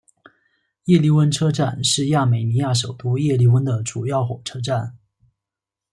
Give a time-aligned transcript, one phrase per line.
[0.85, 4.97] 叶里温车站是亚美尼亚首都叶里温的主要火车站。